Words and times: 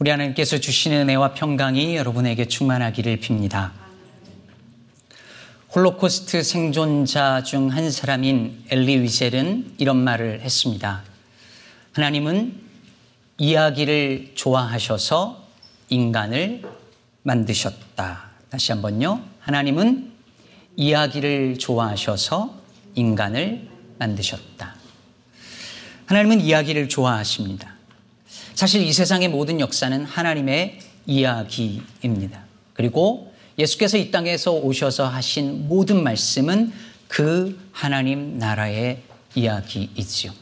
우리 0.00 0.10
하나님께서 0.10 0.56
주시는 0.56 1.02
은혜와 1.02 1.34
평강이 1.34 1.94
여러분에게 1.94 2.46
충만하기를 2.46 3.20
빕니다. 3.20 3.72
홀로코스트 5.74 6.42
생존자 6.42 7.42
중 7.42 7.68
한 7.68 7.90
사람인 7.90 8.64
엘리 8.70 9.02
위젤은 9.02 9.74
이런 9.76 9.98
말을 9.98 10.40
했습니다. 10.40 11.02
하나님은 11.92 12.62
이야기를 13.36 14.32
좋아하셔서 14.36 15.46
인간을 15.90 16.62
만드셨다. 17.22 18.30
다시 18.48 18.72
한번요. 18.72 19.22
하나님은 19.40 20.12
이야기를 20.76 21.58
좋아하셔서 21.58 22.54
인간을 22.94 23.68
만드셨다. 23.98 24.76
하나님은 26.06 26.40
이야기를 26.40 26.88
좋아하십니다. 26.88 27.79
사실 28.60 28.82
이 28.82 28.92
세상의 28.92 29.28
모든 29.28 29.58
역사는 29.58 30.04
하나님의 30.04 30.80
이야기입니다. 31.06 32.44
그리고 32.74 33.32
예수께서 33.58 33.96
이 33.96 34.10
땅에서 34.10 34.52
오셔서 34.52 35.08
하신 35.08 35.66
모든 35.66 36.02
말씀은 36.02 36.70
그 37.08 37.58
하나님 37.72 38.36
나라의 38.36 39.00
이야기이지요. 39.34 40.32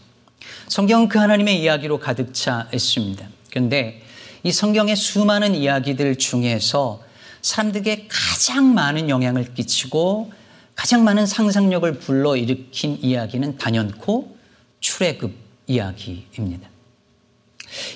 성경은 0.66 1.07
그 1.07 1.20
하나님의 1.20 1.62
이야기로 1.62 2.01
가득 2.01 2.34
차 2.34 2.69
있습니다. 2.74 3.24
그런데 3.51 4.02
이 4.43 4.51
성경의 4.51 4.96
수많은 4.96 5.55
이야기들 5.55 6.16
중에서 6.16 7.01
사람들에게 7.43 8.09
가장 8.10 8.74
많은 8.74 9.10
영향을 9.10 9.55
끼치고 9.55 10.32
가장 10.74 11.05
많은 11.05 11.24
상상력을 11.24 12.01
불러일으킨 12.01 12.98
이야기는 13.01 13.59
단연코 13.59 14.37
출애굽 14.80 15.32
이야기입니다. 15.69 16.69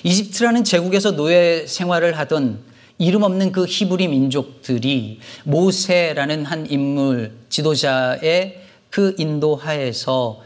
이집트라는 0.03 0.63
제국에서 0.63 1.11
노예 1.11 1.65
생활을 1.67 2.17
하던 2.17 2.59
이름 2.97 3.23
없는 3.23 3.51
그 3.51 3.65
히브리 3.65 4.07
민족들이 4.07 5.19
모세라는 5.43 6.45
한 6.45 6.69
인물 6.69 7.33
지도자의 7.49 8.61
그 8.89 9.15
인도하에서 9.17 10.41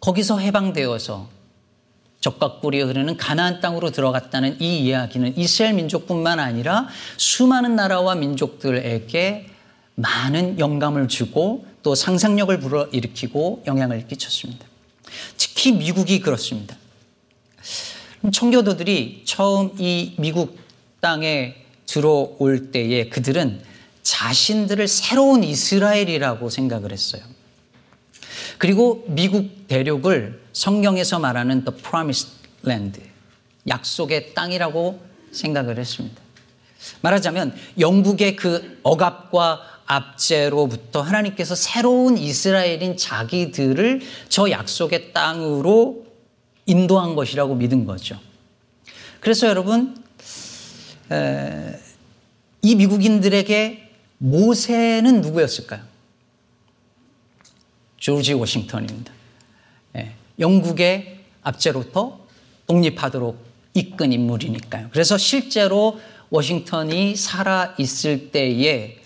거기서 0.00 0.38
해방되어서 0.38 1.28
적과 2.20 2.60
꿀이 2.60 2.80
흐르는 2.82 3.16
가나안 3.16 3.60
땅으로 3.60 3.90
들어갔다는 3.90 4.60
이 4.60 4.80
이야기는 4.80 5.36
이스라엘 5.36 5.74
민족뿐만 5.74 6.38
아니라 6.38 6.88
수많은 7.16 7.76
나라와 7.76 8.14
민족들에게 8.14 9.46
많은 9.94 10.58
영감을 10.58 11.08
주고 11.08 11.66
또 11.82 11.94
상상력을 11.94 12.58
불어일으키고 12.60 13.64
영향을 13.66 14.06
끼쳤습니다. 14.06 14.66
특히 15.36 15.72
미국이 15.72 16.20
그렇습니다. 16.20 16.76
청교도들이 18.30 19.22
처음 19.24 19.72
이 19.78 20.14
미국 20.18 20.56
땅에 21.00 21.56
들어올 21.86 22.70
때에 22.70 23.08
그들은 23.08 23.62
자신들을 24.02 24.86
새로운 24.88 25.42
이스라엘이라고 25.42 26.48
생각을 26.48 26.92
했어요. 26.92 27.22
그리고 28.58 29.04
미국 29.08 29.66
대륙을 29.66 30.40
성경에서 30.52 31.18
말하는 31.18 31.64
The 31.64 31.82
Promised 31.82 32.30
Land, 32.64 33.00
약속의 33.68 34.34
땅이라고 34.34 35.00
생각을 35.32 35.78
했습니다. 35.78 36.20
말하자면 37.00 37.54
영국의 37.78 38.36
그 38.36 38.78
억압과 38.82 39.60
압제로부터 39.86 41.02
하나님께서 41.02 41.54
새로운 41.54 42.16
이스라엘인 42.16 42.96
자기들을 42.96 44.00
저 44.28 44.50
약속의 44.50 45.12
땅으로 45.12 46.01
인도한 46.66 47.14
것이라고 47.14 47.54
믿은 47.54 47.84
거죠. 47.84 48.18
그래서 49.20 49.46
여러분, 49.46 50.02
이 52.62 52.74
미국인들에게 52.74 53.90
모세는 54.18 55.20
누구였을까요? 55.20 55.82
조지 57.96 58.32
워싱턴입니다. 58.34 59.12
예, 59.96 60.12
영국의 60.38 61.20
압제로부터 61.42 62.20
독립하도록 62.66 63.44
이끈 63.74 64.12
인물이니까요. 64.12 64.88
그래서 64.92 65.18
실제로 65.18 66.00
워싱턴이 66.30 67.16
살아 67.16 67.74
있을 67.78 68.30
때에 68.30 68.98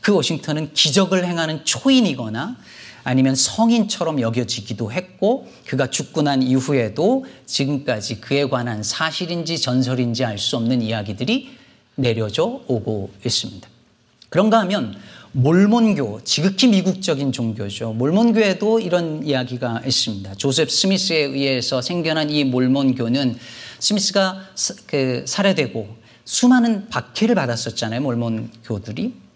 그 0.00 0.14
워싱턴은 0.14 0.72
기적을 0.72 1.24
행하는 1.26 1.64
초인이거나 1.64 2.56
아니면 3.04 3.34
성인처럼 3.34 4.20
여겨지기도 4.20 4.92
했고 4.92 5.48
그가 5.66 5.88
죽고 5.88 6.22
난 6.22 6.42
이후에도 6.42 7.24
지금까지 7.46 8.20
그에 8.20 8.48
관한 8.48 8.82
사실인지 8.82 9.58
전설인지 9.60 10.24
알 10.24 10.38
수 10.38 10.56
없는 10.56 10.82
이야기들이 10.82 11.50
내려져 11.96 12.60
오고 12.66 13.10
있습니다. 13.24 13.68
그런가 14.28 14.60
하면 14.60 14.94
몰몬교, 15.32 16.20
지극히 16.24 16.68
미국적인 16.68 17.32
종교죠. 17.32 17.92
몰몬교에도 17.92 18.80
이런 18.80 19.26
이야기가 19.26 19.82
있습니다. 19.86 20.34
조셉 20.34 20.70
스미스에 20.70 21.18
의해서 21.18 21.82
생겨난 21.82 22.30
이 22.30 22.44
몰몬교는 22.44 23.36
스미스가 23.78 24.40
그 24.86 25.24
살해되고 25.26 25.96
수많은 26.24 26.88
박해를 26.88 27.34
받았었잖아요. 27.34 28.00
몰몬교들이. 28.00 29.27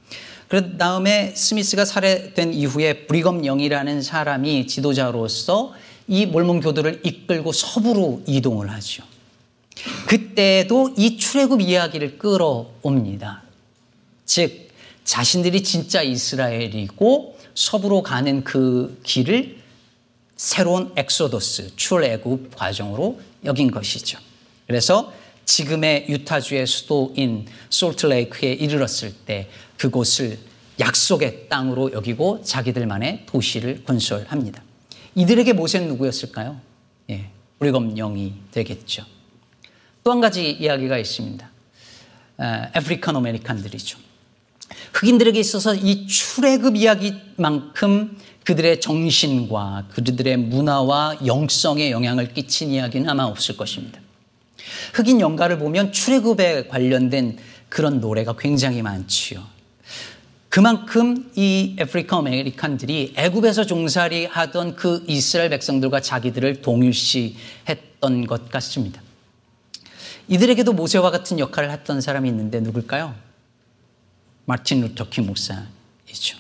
그 0.53 0.77
다음에 0.77 1.33
스미스가 1.35 1.87
살해된 1.87 2.53
이후에 2.53 3.07
브리검 3.07 3.41
영이라는 3.41 4.03
사람이 4.03 4.67
지도자로서 4.67 5.73
이 6.07 6.27
몰몬교도를 6.27 7.01
이끌고 7.05 7.53
서부로 7.53 8.23
이동을 8.27 8.71
하죠. 8.71 9.03
그때도 10.07 10.93
이 10.99 11.17
출애굽 11.17 11.63
이야기를 11.63 12.19
끌어옵니다. 12.19 13.45
즉 14.27 14.69
자신들이 15.05 15.63
진짜 15.63 16.03
이스라엘이고 16.03 17.39
서부로 17.55 18.03
가는 18.03 18.45
그 18.45 19.01
길을 19.05 19.57
새로운 20.37 20.93
엑소더스 20.97 21.77
출애굽 21.77 22.55
과정으로 22.55 23.19
여긴 23.47 23.71
것이죠. 23.71 24.19
그래서 24.67 25.15
지금의 25.45 26.07
유타주의 26.09 26.67
수도인 26.67 27.47
솔트레이크에 27.71 28.53
이르렀을 28.53 29.13
때 29.13 29.49
그곳을 29.83 30.39
약속의 30.79 31.49
땅으로 31.49 31.93
여기고 31.93 32.43
자기들만의 32.45 33.27
도시를 33.27 33.83
건설합니다. 33.83 34.63
이들에게 35.17 35.55
모세는 35.55 35.89
누구였을까요? 35.89 36.61
예, 37.11 37.31
브리검 37.59 37.97
영이 37.97 38.33
되겠죠. 38.53 39.05
또 40.05 40.13
한 40.13 40.21
가지 40.21 40.53
이야기가 40.53 40.99
있습니다. 40.99 41.51
African 42.37 43.17
American들이죠. 43.17 43.99
흑인들에게 44.95 45.41
있어서 45.41 45.75
이 45.75 46.07
출애굽 46.07 46.77
이야기만큼 46.77 48.19
그들의 48.45 48.81
정신과 48.81 49.89
그들의 49.91 50.37
문화와 50.37 51.19
영성에 51.27 51.91
영향을 51.91 52.33
끼친 52.35 52.71
이야기는 52.71 53.09
아마 53.09 53.25
없을 53.25 53.57
것입니다. 53.57 54.01
흑인 54.95 55.21
연가를 55.21 55.59
보면 55.59 55.91
출애굽에 55.91 56.69
관련된 56.69 57.39
그런 57.69 58.01
노래가 58.01 58.37
굉장히 58.37 58.81
많지요. 58.83 59.51
그만큼 60.53 61.33
이 61.35 61.77
African 61.81 62.19
American들이 62.19 63.15
애굽에서 63.17 63.65
종살이 63.65 64.27
하던 64.27 64.77
그 64.77 65.03
이스라엘 65.09 65.49
백성들과 65.49 66.03
자기들을 66.03 66.61
동일시했던 66.61 68.27
것 68.27 68.51
같습니다. 68.51 69.01
이들에게도 70.29 70.75
모세와 70.75 71.11
같은 71.11 71.39
역할을 71.39 71.71
했던 71.71 72.03
사람이 72.03 72.29
있는데 72.29 72.61
누굴까요? 72.61 73.15
마틴 74.45 74.83
루터 74.83 75.09
킹 75.09 75.25
목사이죠. 75.25 76.37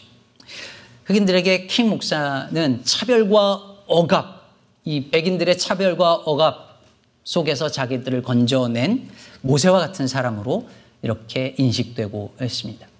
흑인들에게 1.06 1.66
킹 1.68 1.88
목사는 1.88 2.84
차별과 2.84 3.84
억압, 3.86 4.42
이 4.84 5.08
백인들의 5.08 5.56
차별과 5.56 6.16
억압 6.26 6.82
속에서 7.24 7.70
자기들을 7.70 8.20
건져낸 8.20 9.08
모세와 9.40 9.78
같은 9.78 10.06
사람으로 10.06 10.68
이렇게 11.00 11.54
인식되고 11.56 12.34
있습니다. 12.42 12.91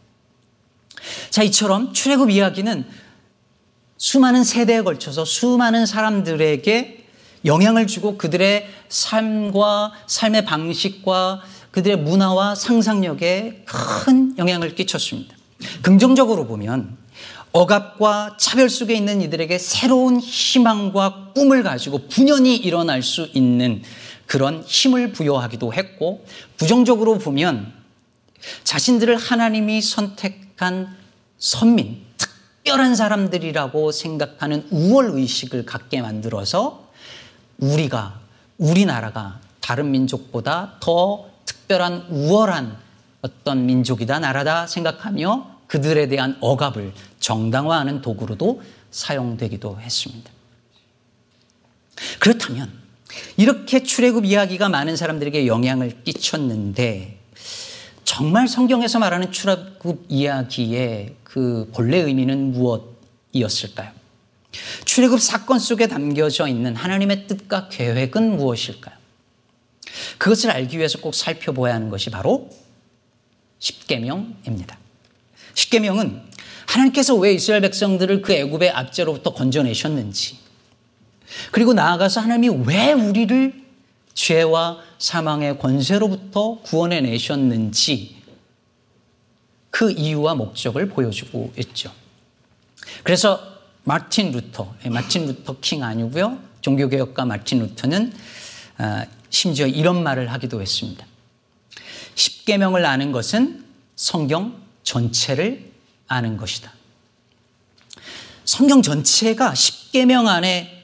자, 1.31 1.43
이처럼 1.43 1.93
출애굽 1.93 2.31
이야기는 2.31 2.85
수많은 3.97 4.45
세대에 4.45 4.83
걸쳐서 4.83 5.25
수많은 5.25 5.87
사람들에게 5.87 7.07
영향을 7.45 7.87
주고 7.87 8.19
그들의 8.19 8.69
삶과 8.89 9.93
삶의 10.07 10.45
방식과 10.45 11.43
그들의 11.71 11.99
문화와 11.99 12.55
상상력에 12.55 13.65
큰 13.65 14.37
영향을 14.39 14.75
끼쳤습니다. 14.75 15.35
긍정적으로 15.83 16.47
보면 16.47 16.97
억압과 17.53 18.37
차별 18.39 18.69
속에 18.69 18.95
있는 18.95 19.21
이들에게 19.23 19.59
새로운 19.59 20.19
희망과 20.19 21.33
꿈을 21.35 21.63
가지고 21.63 22.09
분연히 22.09 22.57
일어날 22.57 23.03
수 23.03 23.29
있는 23.35 23.83
그런 24.27 24.63
힘을 24.67 25.13
부여하기도 25.13 25.75
했고 25.75 26.25
부정적으로 26.57 27.19
보면 27.19 27.73
자신들을 28.65 29.17
하나님이 29.17 29.83
선택 29.83 30.52
한 30.63 30.97
선민, 31.39 32.03
특별한 32.17 32.95
사람들이라고 32.95 33.91
생각하는 33.91 34.67
우월 34.71 35.11
의식을 35.11 35.67
갖게 35.67 36.01
만들어서 36.01 36.89
우리가, 37.59 38.21
우리나라가 38.59 39.41
다른 39.61 39.91
민족보다 39.91 40.77
더 40.81 41.29
특별한 41.45 42.07
우월한 42.11 42.77
어떤 43.23 43.67
민족이다, 43.67 44.19
나라다 44.21 44.67
생각하며 44.67 45.51
그들에 45.67 46.09
대한 46.09 46.37
억압을 46.41 46.93
정당화하는 47.19 48.03
도구로도 48.03 48.63
사용되기도 48.91 49.81
했습니다. 49.81 50.31
그렇다면 52.19 52.71
이렇게 53.37 53.83
출애굽 53.83 54.25
이야기가 54.25 54.69
많은 54.69 54.97
사람들에게 54.97 55.47
영향을 55.47 56.03
끼쳤는데 56.05 57.22
정말 58.15 58.47
성경에서 58.47 58.99
말하는 58.99 59.33
출애굽 59.33 60.05
이야기의 60.11 61.15
그 61.25 61.71
본래 61.73 61.97
의미는 61.97 62.53
무엇이었을까요? 62.53 63.91
출애굽 64.85 65.19
사건 65.19 65.59
속에 65.59 65.87
담겨져 65.87 66.47
있는 66.47 66.77
하나님의 66.77 67.27
뜻과 67.27 67.71
계획은 67.71 68.37
무엇일까요? 68.37 68.95
그것을 70.19 70.51
알기 70.51 70.77
위해서 70.77 71.01
꼭 71.01 71.15
살펴봐야 71.15 71.73
하는 71.73 71.89
것이 71.89 72.11
바로 72.11 72.51
십계명입니다. 73.61 74.79
십계명은 75.55 76.23
하나님께서 76.67 77.15
왜 77.15 77.33
이스라엘 77.33 77.63
백성들을 77.63 78.21
그 78.21 78.35
애굽의 78.35 78.73
압제로부터 78.73 79.33
건져내셨는지 79.33 80.37
그리고 81.51 81.73
나아가서 81.73 82.21
하나님이 82.21 82.65
왜 82.67 82.93
우리를 82.93 83.62
죄와 84.15 84.79
사망의 84.99 85.59
권세로부터 85.59 86.61
구원해 86.63 87.01
내셨는지 87.01 88.23
그 89.71 89.91
이유와 89.91 90.35
목적을 90.35 90.89
보여주고 90.89 91.53
있죠. 91.59 91.93
그래서 93.03 93.41
마틴 93.85 94.31
루터, 94.31 94.75
예, 94.85 94.91
마틴 94.91 95.27
루터 95.27 95.57
킹 95.61 95.83
아니고요. 95.83 96.39
종교개혁가 96.61 97.25
마틴 97.25 97.61
루터는 97.61 98.13
아, 98.79 99.07
심지어 99.31 99.67
이런 99.67 100.03
말을 100.03 100.31
하기도 100.31 100.61
했습니다. 100.61 101.07
십계명을 102.15 102.85
아는 102.85 103.13
것은 103.13 103.65
성경 103.97 104.63
전체를 104.83 105.73
아는 106.07 106.37
것이다. 106.37 106.73
성경 108.45 108.83
전체가 108.83 109.55
십계명 109.55 110.29
안에 110.29 110.82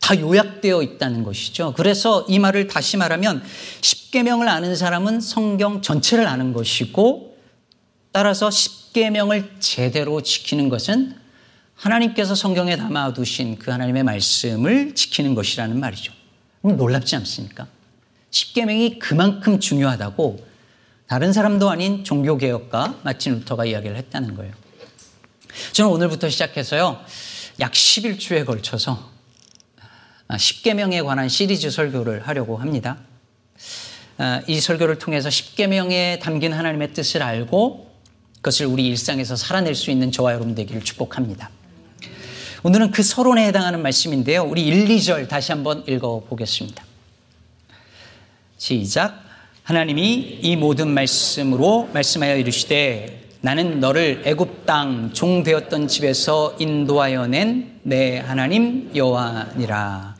다 0.00 0.18
요약되어 0.18 0.82
있다는 0.82 1.22
것이죠. 1.22 1.74
그래서 1.76 2.24
이 2.28 2.38
말을 2.38 2.66
다시 2.66 2.96
말하면 2.96 3.42
십계명을 3.80 4.48
아는 4.48 4.74
사람은 4.74 5.20
성경 5.20 5.82
전체를 5.82 6.26
아는 6.26 6.52
것이고 6.52 7.36
따라서 8.12 8.50
십계명을 8.50 9.60
제대로 9.60 10.22
지키는 10.22 10.68
것은 10.68 11.16
하나님께서 11.74 12.34
성경에 12.34 12.76
담아 12.76 13.14
두신 13.14 13.58
그 13.58 13.70
하나님의 13.70 14.02
말씀을 14.02 14.94
지키는 14.94 15.34
것이라는 15.34 15.78
말이죠. 15.78 16.12
놀랍지 16.62 17.16
않습니까? 17.16 17.66
십계명이 18.30 18.98
그만큼 18.98 19.60
중요하다고 19.60 20.46
다른 21.06 21.32
사람도 21.32 21.70
아닌 21.70 22.04
종교 22.04 22.36
개혁가 22.36 23.00
마틴 23.02 23.34
루터가 23.34 23.64
이야기를 23.64 23.96
했다는 23.96 24.34
거예요. 24.36 24.52
저는 25.72 25.90
오늘부터 25.90 26.28
시작해서요. 26.28 27.00
약 27.60 27.72
11주에 27.72 28.46
걸쳐서 28.46 29.09
10계명에 30.36 31.04
관한 31.04 31.28
시리즈 31.28 31.70
설교를 31.70 32.26
하려고 32.26 32.56
합니다. 32.56 32.98
아, 34.18 34.42
이 34.46 34.60
설교를 34.60 34.98
통해서 34.98 35.28
10계명에 35.28 36.20
담긴 36.20 36.52
하나님의 36.52 36.92
뜻을 36.92 37.22
알고 37.22 37.90
그것을 38.36 38.66
우리 38.66 38.86
일상에서 38.88 39.36
살아낼 39.36 39.74
수 39.74 39.90
있는 39.90 40.12
저와 40.12 40.32
여러분 40.34 40.54
되기를 40.54 40.82
축복합니다. 40.82 41.50
오늘은 42.62 42.90
그 42.90 43.02
서론에 43.02 43.46
해당하는 43.46 43.82
말씀인데요. 43.82 44.44
우리 44.44 44.66
1, 44.66 44.86
2절 44.88 45.28
다시 45.28 45.52
한번 45.52 45.84
읽어 45.88 46.22
보겠습니다. 46.28 46.84
시작. 48.58 49.24
하나님이 49.62 50.40
이 50.42 50.56
모든 50.56 50.88
말씀으로 50.88 51.88
말씀하여 51.92 52.36
이르시되 52.36 53.28
나는 53.40 53.80
너를 53.80 54.22
애굽 54.26 54.66
땅 54.66 55.12
종 55.14 55.42
되었던 55.42 55.88
집에서 55.88 56.56
인도하여 56.58 57.26
낸 57.26 57.70
내 57.82 58.18
하나님 58.18 58.90
여호와니라. 58.94 60.19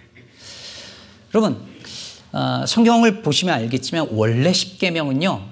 여러분 1.35 1.61
어, 2.33 2.65
성경을 2.67 3.23
보시면 3.23 3.55
알겠지만 3.55 4.09
원래 4.11 4.53
십계명은요 4.53 5.51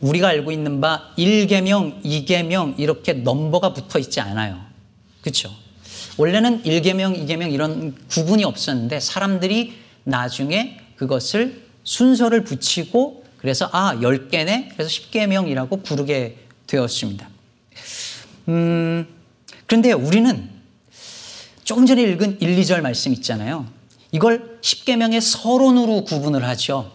우리가 0.00 0.28
알고 0.28 0.52
있는 0.52 0.80
바 0.80 1.12
1계명, 1.16 2.02
2계명 2.02 2.78
이렇게 2.78 3.14
넘버가 3.14 3.72
붙어 3.72 3.98
있지 3.98 4.20
않아요. 4.20 4.60
그렇죠? 5.22 5.50
원래는 6.18 6.62
1계명, 6.62 7.26
2계명 7.26 7.52
이런 7.52 7.94
구분이 8.08 8.44
없었는데 8.44 9.00
사람들이 9.00 9.74
나중에 10.04 10.78
그것을 10.96 11.62
순서를 11.84 12.44
붙이고 12.44 13.24
그래서 13.38 13.68
아, 13.72 13.96
10개네. 13.96 14.70
그래서 14.74 14.90
10계명이라고 14.90 15.82
부르게 15.82 16.38
되었습니다. 16.66 17.28
음, 18.48 19.06
그런데 19.66 19.92
우리는 19.92 20.50
조금 21.64 21.86
전에 21.86 22.02
읽은 22.02 22.40
1, 22.40 22.56
2절 22.60 22.82
말씀 22.82 23.12
있잖아요. 23.14 23.66
이걸 24.14 24.58
10계명의 24.62 25.20
서론으로 25.20 26.04
구분을 26.04 26.44
하죠. 26.44 26.92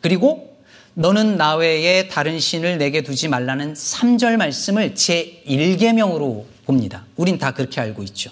그리고 0.00 0.56
너는 0.94 1.36
나 1.36 1.56
외에 1.56 2.08
다른 2.08 2.38
신을 2.38 2.78
내게 2.78 3.02
두지 3.02 3.28
말라는 3.28 3.72
3절 3.72 4.36
말씀을 4.36 4.94
제 4.94 5.42
1계명으로 5.46 6.44
봅니다. 6.66 7.04
우린 7.16 7.38
다 7.38 7.52
그렇게 7.52 7.80
알고 7.80 8.02
있죠. 8.04 8.30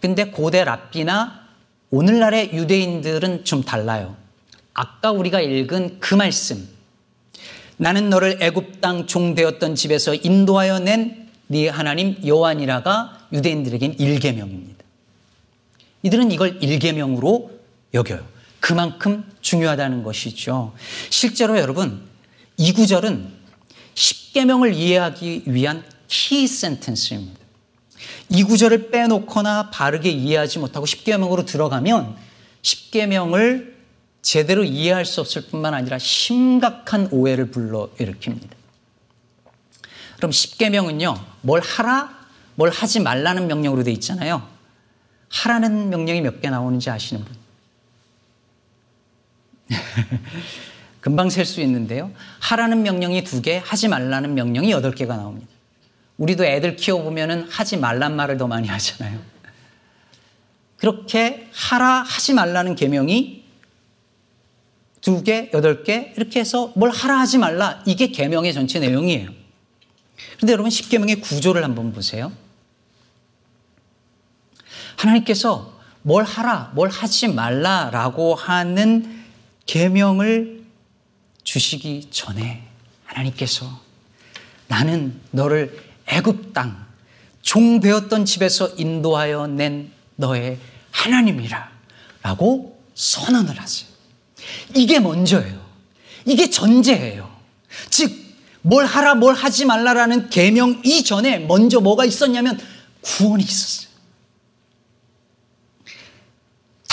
근데 0.00 0.24
고대 0.24 0.62
랍비나 0.62 1.44
오늘날의 1.90 2.54
유대인들은 2.54 3.44
좀 3.44 3.64
달라요. 3.64 4.16
아까 4.72 5.10
우리가 5.10 5.40
읽은 5.40 5.98
그 5.98 6.14
말씀 6.14 6.68
나는 7.76 8.08
너를 8.08 8.38
애굽 8.40 8.80
땅 8.80 9.06
종되었던 9.06 9.74
집에서 9.74 10.14
인도하여 10.14 10.78
낸 10.78 11.24
네 11.46 11.68
하나님 11.68 12.16
여호와니라가 12.24 13.28
유대인들에겐 13.32 13.96
일계명입니다. 13.98 14.73
이들은 16.04 16.30
이걸 16.30 16.62
일계명으로 16.62 17.50
여겨요. 17.94 18.24
그만큼 18.60 19.24
중요하다는 19.40 20.04
것이죠. 20.04 20.72
실제로 21.10 21.58
여러분 21.58 22.02
이 22.56 22.72
구절은 22.72 23.32
십계명을 23.94 24.74
이해하기 24.74 25.44
위한 25.46 25.82
키 26.06 26.46
센텐스입니다. 26.46 27.40
이 28.28 28.42
구절을 28.42 28.90
빼놓거나 28.90 29.70
바르게 29.70 30.10
이해하지 30.10 30.58
못하고 30.58 30.86
십계명으로 30.86 31.46
들어가면 31.46 32.16
십계명을 32.62 33.74
제대로 34.22 34.64
이해할 34.64 35.04
수 35.04 35.20
없을 35.20 35.46
뿐만 35.46 35.74
아니라 35.74 35.98
심각한 35.98 37.08
오해를 37.10 37.50
불러일으킵니다. 37.50 38.50
그럼 40.16 40.30
10계명은요. 40.30 41.18
뭘 41.42 41.60
하라, 41.60 42.26
뭘 42.54 42.70
하지 42.70 43.00
말라는 43.00 43.46
명령으로 43.46 43.84
되어 43.84 43.92
있잖아요. 43.94 44.53
하라는 45.34 45.90
명령이 45.90 46.20
몇 46.20 46.40
개 46.40 46.48
나오는지 46.48 46.90
아시는 46.90 47.24
분? 47.24 47.34
금방 51.00 51.28
셀 51.28 51.44
수 51.44 51.60
있는데요. 51.60 52.10
하라는 52.40 52.82
명령이 52.82 53.24
두 53.24 53.42
개, 53.42 53.60
하지 53.62 53.88
말라는 53.88 54.34
명령이 54.34 54.70
여덟 54.70 54.94
개가 54.94 55.16
나옵니다. 55.16 55.48
우리도 56.16 56.44
애들 56.44 56.76
키워보면 56.76 57.48
하지 57.50 57.76
말란 57.76 58.14
말을 58.16 58.38
더 58.38 58.46
많이 58.46 58.68
하잖아요. 58.68 59.20
그렇게 60.76 61.48
하라, 61.52 62.02
하지 62.02 62.32
말라는 62.32 62.76
계명이 62.76 63.42
두 65.00 65.22
개, 65.24 65.50
여덟 65.52 65.82
개 65.82 66.12
이렇게 66.16 66.40
해서 66.40 66.72
뭘 66.76 66.90
하라 66.90 67.18
하지 67.18 67.38
말라 67.38 67.82
이게 67.84 68.08
계명의 68.08 68.54
전체 68.54 68.78
내용이에요. 68.78 69.30
그런데 70.36 70.52
여러분 70.52 70.70
십계명의 70.70 71.16
구조를 71.16 71.64
한번 71.64 71.92
보세요. 71.92 72.32
하나님께서 74.96 75.72
뭘 76.02 76.24
하라, 76.24 76.72
뭘 76.74 76.90
하지 76.90 77.28
말라라고 77.28 78.34
하는 78.34 79.24
계명을 79.66 80.64
주시기 81.42 82.08
전에 82.10 82.62
하나님께서 83.04 83.80
나는 84.68 85.20
너를 85.30 85.78
애굽 86.06 86.52
땅 86.52 86.84
종되었던 87.42 88.24
집에서 88.24 88.70
인도하여 88.76 89.46
낸 89.46 89.92
너의 90.16 90.58
하나님이라라고 90.90 92.78
선언을 92.94 93.60
하세요. 93.60 93.88
이게 94.74 95.00
먼저예요. 95.00 95.64
이게 96.26 96.50
전제예요. 96.50 97.30
즉, 97.90 98.12
뭘 98.62 98.86
하라, 98.86 99.14
뭘 99.14 99.34
하지 99.34 99.64
말라라는 99.64 100.30
계명 100.30 100.80
이전에 100.84 101.40
먼저 101.40 101.80
뭐가 101.80 102.04
있었냐면 102.04 102.58
구원이 103.02 103.42
있었어요. 103.42 103.93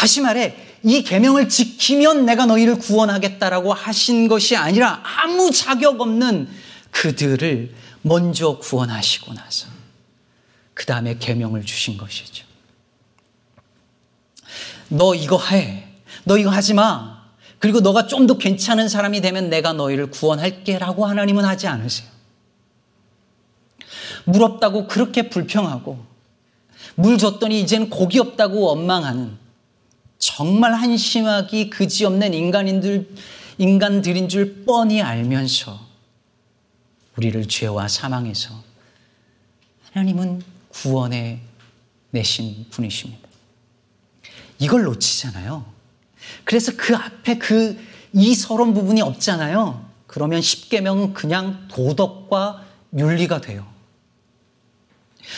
다시 0.02 0.20
말해, 0.20 0.56
이 0.82 1.04
계명을 1.04 1.48
지키면 1.48 2.26
내가 2.26 2.48
너희를 2.48 2.80
구원하겠다라고 2.80 3.72
하신 3.72 4.28
것이 4.28 4.56
아니라 4.56 5.00
아무 5.04 5.52
자격 5.52 6.02
없는 6.02 6.50
그들을 6.90 7.72
먼저 8.02 8.58
구원하시고 8.58 9.36
나서 9.36 9.68
그 10.74 10.88
다음에 10.88 11.20
계명을 11.20 11.66
주신 11.68 11.98
것이죠. 11.98 12.48
너 14.90 15.14
이거 15.14 15.38
해. 15.38 15.88
너 16.24 16.36
이거 16.40 16.50
하지 16.50 16.74
마. 16.74 17.22
그리고 17.60 17.80
너가 17.80 18.08
좀 18.08 18.26
더 18.26 18.40
괜찮은 18.40 18.90
사람이 18.90 19.22
되면 19.22 19.52
내가 19.52 19.74
너희를 19.74 20.10
구원할게 20.10 20.80
라고 20.80 21.06
하나님은 21.06 21.46
하지 21.46 21.68
않으세요. 21.68 22.10
물 24.26 24.42
없다고 24.42 24.88
그렇게 24.88 25.30
불평하고 25.30 26.04
물 26.96 27.20
줬더니 27.20 27.62
이제는 27.62 27.92
고기 27.92 28.18
없다고 28.18 28.62
원망하는 28.62 29.41
정말 30.22 30.74
한심하기 30.74 31.70
그지없는 31.70 32.34
인간인들, 32.34 33.10
인간들인 33.58 34.30
줄 34.30 34.64
뻔히 34.64 35.02
알면서 35.02 35.80
우리를 37.18 37.48
죄와 37.48 37.88
사망에서 37.88 38.54
하나님은 39.92 40.42
구원해 40.70 41.40
내신 42.12 42.68
분이십니다. 42.70 43.28
이걸 44.60 44.84
놓치잖아요. 44.84 45.66
그래서 46.46 46.72
그 46.78 46.96
앞에 46.96 47.38
그 47.38 47.92
이 48.14 48.36
서론 48.36 48.74
부분이 48.74 49.02
없잖아요. 49.02 49.90
그러면 50.08 50.42
십계명은 50.42 51.14
그냥 51.14 51.68
도덕과 51.70 52.66
윤리가 52.98 53.40
돼요. 53.42 53.66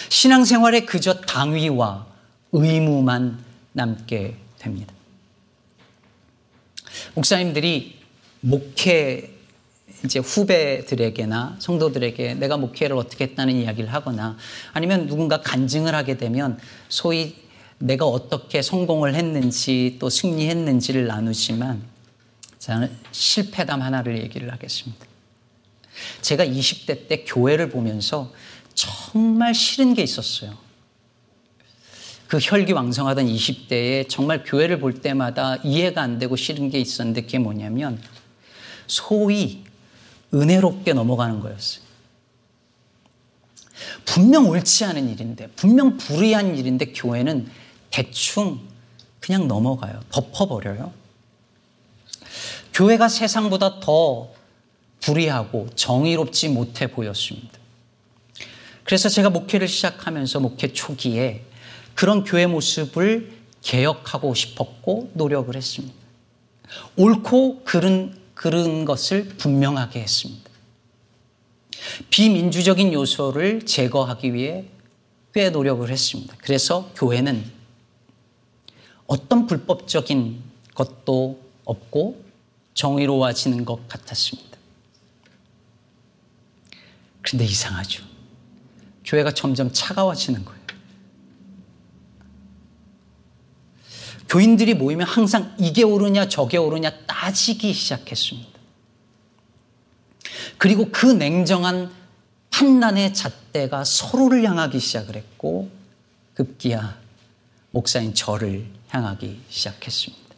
신앙생활에 0.10 0.86
그저 0.86 1.22
당위와 1.22 2.08
의무만 2.52 3.44
남게 3.74 4.38
됩니다. 4.64 4.94
목사님들이 7.14 8.00
목회 8.40 9.30
이제 10.04 10.20
후배들에게나 10.20 11.58
성도들에게 11.60 12.36
내가 12.36 12.58
목회를 12.58 12.98
어떻게 12.98 13.26
했다는 13.26 13.56
이야기를 13.56 13.94
하거나 13.94 14.38
아니면 14.74 15.08
누군가 15.08 15.42
간증을 15.42 15.96
하게 15.96 16.18
되면 16.18 16.60
소위 16.90 17.36
내가 17.78 18.06
어떻게 18.06 18.62
성공을 18.62 19.16
했는지 19.16 19.98
또 20.00 20.10
승리했는지를 20.10 21.08
나누지만 21.08 21.84
저는 22.60 22.92
실패담 23.12 23.82
하나를 23.82 24.22
얘기를 24.22 24.52
하겠습니다. 24.52 25.06
제가 26.22 26.46
20대 26.46 27.08
때 27.08 27.24
교회를 27.26 27.70
보면서 27.70 28.32
정말 28.74 29.54
싫은 29.54 29.94
게 29.94 30.02
있었어요. 30.02 30.58
그 32.34 32.40
혈기왕성하던 32.42 33.28
20대에 33.28 34.10
정말 34.10 34.44
교회를 34.44 34.80
볼 34.80 35.02
때마다 35.02 35.58
이해가 35.58 36.02
안 36.02 36.18
되고 36.18 36.36
싫은 36.36 36.72
게 36.72 36.80
있었는데 36.80 37.22
그게 37.22 37.38
뭐냐면 37.38 38.02
소위 38.88 39.64
은혜롭게 40.34 40.94
넘어가는 40.94 41.42
거였어요. 41.42 41.84
분명 44.06 44.50
옳지 44.50 44.84
않은 44.84 45.10
일인데, 45.12 45.46
분명 45.50 45.98
불의한 45.98 46.58
일인데 46.58 46.88
교회는 46.94 47.52
대충 47.92 48.62
그냥 49.20 49.48
넘어가요. 49.48 50.02
덮어버려요. 50.10 50.92
교회가 52.74 53.10
세상보다 53.10 53.80
더 53.80 54.32
불의하고 55.02 55.70
정의롭지 55.76 56.50
못해 56.50 56.88
보였습니다. 56.88 57.60
그래서 58.86 59.08
제가 59.08 59.30
목회를 59.30 59.68
시작하면서 59.68 60.40
목회 60.40 60.74
초기에 60.74 61.53
그런 61.96 62.24
교회 62.24 62.46
모습을 62.48 63.32
개혁하고 63.62 64.34
싶었고 64.34 65.12
노력을 65.14 65.56
했습니다. 65.56 65.96
옳고 66.98 67.64
그른, 67.64 68.18
그른 68.34 68.86
것을 68.86 69.28
분명하게 69.30 70.02
했습니다. 70.02 70.50
비민주적인 72.10 72.94
요소를 72.94 73.66
제거하기 73.66 74.34
위해 74.34 74.66
꽤 75.34 75.50
노력을 75.50 75.88
했습니다. 75.90 76.36
그래서 76.40 76.92
교회는 76.96 77.44
어떤 79.08 79.48
불법적인 79.48 80.42
것도 80.76 81.40
없고 81.66 82.24
정의로워지는 82.74 83.66
것 83.66 83.88
같았습니다. 83.88 84.58
그런데 87.22 87.46
이상하죠. 87.46 88.04
교회가 89.06 89.34
점점 89.34 89.72
차가워지는 89.72 90.46
거예요. 90.46 90.63
교인들이 94.30 94.74
모이면 94.74 95.08
항상 95.08 95.56
이게 95.60 95.84
옳으냐 95.84 96.28
저게 96.28 96.58
옳으냐 96.58 96.92
따지기 97.06 97.74
시작했습니다. 97.74 98.52
그리고 100.58 100.90
그 100.92 101.06
냉정한 101.06 101.92
판단의 102.50 103.14
잣대가 103.14 103.84
서로를 103.84 104.44
향하기 104.44 104.80
시작을 104.80 105.16
했고 105.16 105.70
급기야 106.36 106.98
목사인 107.72 108.14
저를 108.14 108.66
향하기 108.90 109.42
시작했습니다. 109.50 110.36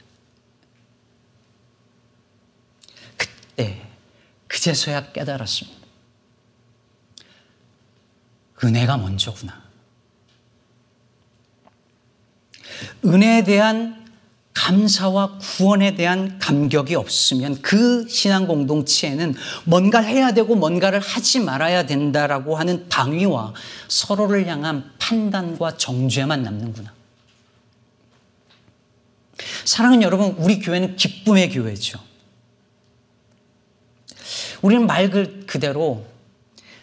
그때 3.18 3.86
그제서야 4.48 5.12
깨달았습니다. 5.12 5.86
은혜가 8.64 8.98
먼저구나. 8.98 9.65
은혜에 13.06 13.44
대한 13.44 14.06
감사와 14.56 15.38
구원에 15.38 15.96
대한 15.96 16.40
감격이 16.40 16.96
없으면 16.96 17.62
그 17.62 18.08
신앙 18.08 18.48
공동체에는 18.48 19.36
뭔가를 19.66 20.08
해야 20.08 20.32
되고 20.34 20.56
뭔가를 20.56 21.00
하지 21.02 21.40
말아야 21.42 21.86
된다라고 21.86 22.56
하는 22.56 22.88
당위와 22.88 23.54
서로를 23.90 24.48
향한 24.48 24.90
판단과 24.98 25.78
정죄만 25.78 26.42
남는구나. 26.42 26.94
사랑하는 29.66 30.04
여러분, 30.04 30.36
우리 30.38 30.60
교회는 30.60 30.96
기쁨의 30.96 31.52
교회죠. 31.52 32.00
우리는 34.62 34.88
말 34.88 35.10
그대로 35.46 36.06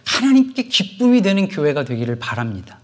하나님께 0.05 0.65
기쁨이 0.65 1.23
되는 1.23 1.49
교회가 1.49 1.85
되기를 1.85 2.19
바랍니다. 2.19 2.82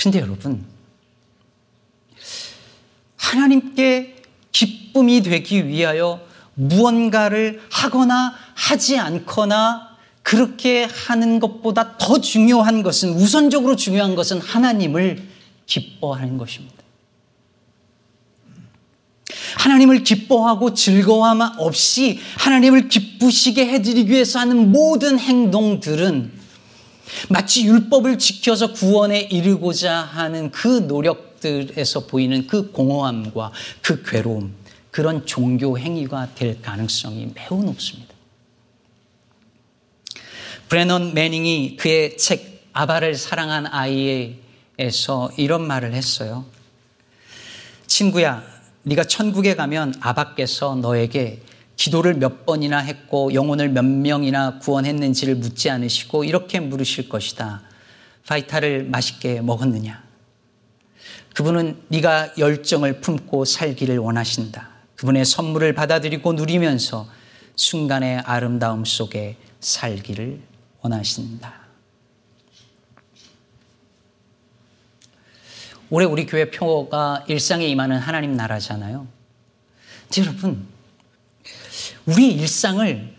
그런데 0.00 0.20
여러분, 0.20 0.64
하나님께 3.16 4.16
기쁨이 4.50 5.22
되기 5.22 5.68
위하여 5.68 6.26
무언가를 6.54 7.60
하거나 7.70 8.34
하지 8.54 8.98
않거나 8.98 9.98
그렇게 10.22 10.84
하는 10.84 11.38
것보다 11.38 11.98
더 11.98 12.18
중요한 12.18 12.82
것은, 12.82 13.10
우선적으로 13.10 13.76
중요한 13.76 14.14
것은 14.14 14.40
하나님을 14.40 15.22
기뻐하는 15.66 16.38
것입니다. 16.38 16.76
하나님을 19.58 20.02
기뻐하고 20.02 20.72
즐거움 20.72 21.42
없이 21.58 22.18
하나님을 22.38 22.88
기쁘시게 22.88 23.66
해드리기 23.66 24.10
위해서 24.10 24.38
하는 24.38 24.72
모든 24.72 25.18
행동들은 25.18 26.39
마치 27.28 27.64
율법을 27.64 28.18
지켜서 28.18 28.72
구원에 28.72 29.20
이르고자 29.20 29.94
하는 29.94 30.50
그 30.50 30.66
노력들에서 30.66 32.06
보이는 32.06 32.46
그 32.46 32.70
공허함과 32.70 33.52
그 33.82 34.02
괴로움, 34.02 34.54
그런 34.90 35.26
종교 35.26 35.78
행위가 35.78 36.34
될 36.34 36.60
가능성이 36.60 37.32
매우 37.34 37.62
높습니다. 37.62 38.14
브레넌 40.68 41.14
매닝이 41.14 41.76
그의 41.76 42.16
책 42.16 42.70
아바를 42.72 43.16
사랑한 43.16 43.66
아이에서 43.66 45.30
이런 45.36 45.66
말을 45.66 45.94
했어요. 45.94 46.44
친구야, 47.86 48.44
네가 48.82 49.04
천국에 49.04 49.56
가면 49.56 49.94
아바께서 50.00 50.76
너에게 50.76 51.42
기도를 51.80 52.12
몇 52.12 52.44
번이나 52.44 52.78
했고 52.80 53.32
영혼을 53.32 53.70
몇 53.70 53.82
명이나 53.82 54.58
구원했는지를 54.58 55.36
묻지 55.36 55.70
않으시고 55.70 56.24
이렇게 56.24 56.60
물으실 56.60 57.08
것이다. 57.08 57.62
파이타를 58.26 58.84
맛있게 58.84 59.40
먹었느냐? 59.40 60.04
그분은 61.32 61.80
네가 61.88 62.34
열정을 62.36 63.00
품고 63.00 63.46
살기를 63.46 63.96
원하신다. 63.96 64.68
그분의 64.96 65.24
선물을 65.24 65.72
받아들이고 65.72 66.34
누리면서 66.34 67.08
순간의 67.56 68.18
아름다움 68.26 68.84
속에 68.84 69.38
살기를 69.60 70.38
원하신다. 70.82 71.54
올해 75.88 76.04
우리 76.04 76.26
교회 76.26 76.50
표가 76.50 77.24
일상에 77.26 77.66
임하는 77.68 77.96
하나님 77.98 78.36
나라잖아요. 78.36 79.08
여러분, 80.18 80.68
우리 82.06 82.32
일상을 82.32 83.16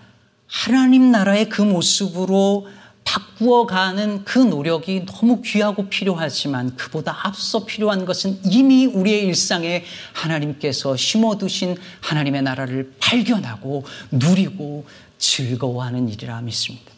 하나님 0.47 1.11
나라의 1.11 1.49
그 1.49 1.61
모습으로 1.61 2.67
바꾸어가는 3.03 4.25
그 4.25 4.39
노력이 4.39 5.05
너무 5.05 5.41
귀하고 5.41 5.89
필요하지만 5.89 6.75
그보다 6.75 7.25
앞서 7.25 7.65
필요한 7.65 8.05
것은 8.05 8.39
이미 8.45 8.85
우리의 8.85 9.25
일상에 9.25 9.83
하나님께서 10.13 10.95
심어두신 10.95 11.77
하나님의 12.01 12.43
나라를 12.43 12.93
발견하고 12.99 13.83
누리고 14.11 14.85
즐거워하는 15.17 16.09
일이라 16.09 16.41
믿습니다. 16.41 16.91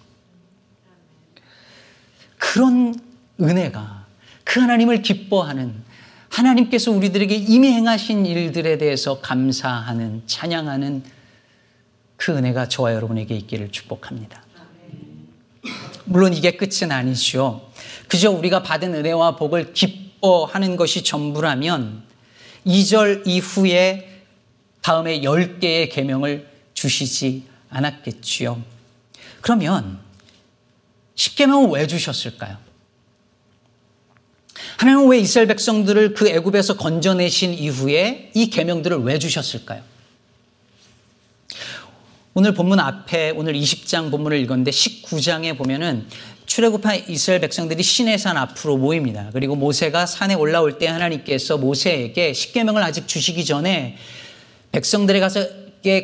그런 2.37 2.93
은혜가 3.39 4.05
그 4.43 4.59
하나님을 4.59 5.01
기뻐하는 5.01 5.73
하나님께서 6.29 6.91
우리들에게 6.91 7.33
이미 7.35 7.71
행하신 7.71 8.25
일들에 8.25 8.77
대해서 8.77 9.21
감사하는, 9.21 10.23
찬양하는 10.25 11.03
그 12.23 12.31
은혜가 12.31 12.69
저와 12.69 12.93
여러분에게 12.93 13.35
있기를 13.35 13.69
축복합니다. 13.69 14.41
물론 16.05 16.33
이게 16.33 16.51
끝은 16.51 16.89
아니죠. 16.89 17.69
그저 18.07 18.31
우리가 18.31 18.63
받은 18.63 18.95
은혜와 18.95 19.35
복을 19.35 19.73
기뻐하는 19.73 20.77
것이 20.77 21.03
전부라면 21.03 22.03
2절 22.65 23.27
이후에 23.27 24.21
다음에 24.81 25.19
10개의 25.19 25.91
계명을 25.91 26.47
주시지 26.73 27.43
않았겠지요. 27.69 28.63
그러면 29.41 29.99
10계명을 31.15 31.73
왜 31.73 31.87
주셨을까요? 31.87 32.57
하나님은 34.77 35.09
왜 35.09 35.19
이스라엘 35.19 35.49
백성들을 35.49 36.13
그 36.13 36.29
애굽에서 36.29 36.77
건져내신 36.77 37.53
이후에 37.53 38.31
이 38.33 38.49
계명들을 38.49 38.99
왜 38.99 39.19
주셨을까요? 39.19 39.92
오늘 42.35 42.55
본문 42.55 42.79
앞에 42.79 43.29
오늘 43.35 43.53
20장 43.53 44.09
본문을 44.09 44.39
읽었는데 44.39 44.71
19장에 44.71 45.55
보면은 45.55 46.07
출애굽한 46.47 47.03
이스라엘 47.07 47.41
백성들이 47.41 47.83
시내 47.83 48.17
산 48.17 48.37
앞으로 48.37 48.77
모입니다. 48.77 49.29
그리고 49.33 49.55
모세가 49.55 50.07
산에 50.07 50.33
올라올 50.33 50.79
때 50.79 50.87
하나님께서 50.87 51.59
모세에게 51.59 52.33
십계명을 52.33 52.81
아직 52.81 53.07
주시기 53.07 53.45
전에 53.45 53.97
백성들에 54.71 55.19
가서 55.19 55.45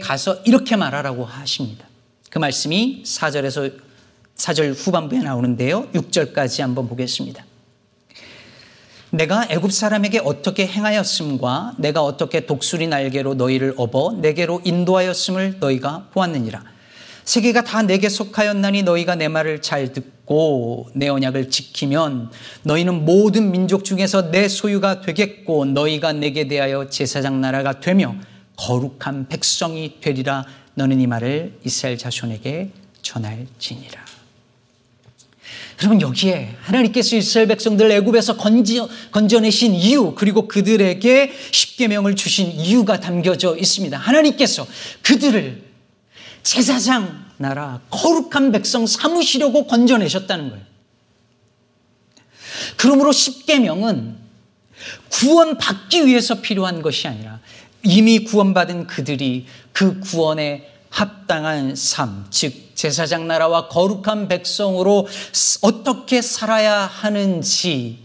가서 0.01 0.41
이렇게 0.45 0.75
말하라고 0.75 1.25
하십니다. 1.25 1.87
그 2.29 2.37
말씀이 2.37 3.01
4절에서 3.05 3.73
4절 4.35 4.75
후반부에 4.77 5.19
나오는데요. 5.19 5.89
6절까지 5.93 6.61
한번 6.61 6.87
보겠습니다. 6.87 7.43
내가 9.11 9.47
애굽 9.49 9.71
사람에게 9.71 10.21
어떻게 10.23 10.67
행하였음과 10.67 11.73
내가 11.77 12.03
어떻게 12.03 12.45
독수리 12.45 12.87
날개로 12.87 13.33
너희를 13.33 13.73
업어 13.77 14.13
내게로 14.13 14.61
인도하였음을 14.63 15.57
너희가 15.59 16.07
보았느니라. 16.13 16.63
세계가 17.25 17.63
다 17.63 17.81
내게 17.83 18.09
속하였나니 18.09 18.83
너희가 18.83 19.15
내 19.15 19.27
말을 19.27 19.61
잘 19.61 19.93
듣고 19.93 20.89
내 20.93 21.07
언약을 21.09 21.49
지키면 21.49 22.31
너희는 22.63 23.05
모든 23.05 23.51
민족 23.51 23.83
중에서 23.83 24.31
내 24.31 24.47
소유가 24.47 25.01
되겠고 25.01 25.65
너희가 25.65 26.13
내게 26.13 26.47
대하여 26.47 26.89
제사장 26.89 27.41
나라가 27.41 27.79
되며 27.79 28.15
거룩한 28.57 29.27
백성이 29.27 30.01
되리라 30.01 30.45
너는 30.73 31.01
이 31.01 31.07
말을 31.07 31.59
이스라엘 31.63 31.97
자손에게 31.97 32.71
전할지니라. 33.01 34.08
여러분 35.81 36.01
여기에 36.01 36.55
하나님께서 36.61 37.15
이스라엘 37.15 37.47
백성들을 37.47 37.89
애굽에서 37.91 38.35
건져, 38.35 38.89
건져내신 39.11 39.73
이유 39.73 40.13
그리고 40.15 40.47
그들에게 40.47 41.31
십계명을 41.51 42.15
주신 42.15 42.51
이유가 42.51 42.99
담겨져 42.99 43.55
있습니다. 43.55 43.97
하나님께서 43.97 44.67
그들을 45.03 45.63
제사장 46.43 47.25
나라 47.37 47.79
거룩한 47.89 48.51
백성 48.51 48.85
삼으시려고 48.85 49.67
건져내셨다는 49.67 50.49
거예요. 50.49 50.65
그러므로 52.75 53.13
십계명은 53.13 54.17
구원받기 55.09 56.05
위해서 56.05 56.41
필요한 56.41 56.81
것이 56.81 57.07
아니라 57.07 57.39
이미 57.83 58.25
구원받은 58.25 58.87
그들이 58.87 59.45
그 59.71 60.01
구원에 60.01 60.67
합당한 60.89 61.75
삶, 61.75 62.25
즉 62.29 62.71
제사장 62.75 63.27
나라와 63.27 63.67
거룩한 63.67 64.27
백성으로 64.27 65.07
어떻게 65.61 66.21
살아야 66.21 66.85
하는지 66.85 67.99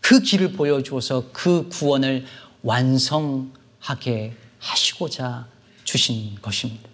그 0.00 0.20
길을 0.20 0.52
보여주어서 0.52 1.24
그 1.32 1.68
구원을 1.68 2.26
완성하게 2.62 4.34
하시고자 4.58 5.46
주신 5.84 6.36
것입니다. 6.40 6.88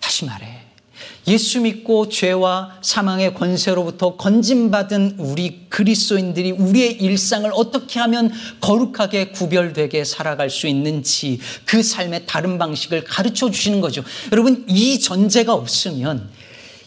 다시 0.00 0.24
말해 0.24 0.62
예수 1.28 1.60
믿고 1.60 2.08
죄와 2.08 2.78
사망의 2.80 3.34
권세로부터 3.34 4.16
건진받은 4.16 5.16
우리 5.18 5.66
그리스도인들이 5.68 6.52
우리의 6.52 6.94
일상을 6.94 7.48
어떻게 7.54 8.00
하면 8.00 8.32
거룩하게 8.60 9.28
구별되게 9.28 10.04
살아갈 10.04 10.48
수 10.48 10.66
있는지 10.66 11.38
그 11.66 11.82
삶의 11.82 12.24
다른 12.26 12.56
방식을 12.56 13.04
가르쳐 13.04 13.50
주시는 13.50 13.82
거죠. 13.82 14.02
여러분 14.32 14.64
이 14.68 14.98
전제가 14.98 15.52
없으면 15.52 16.30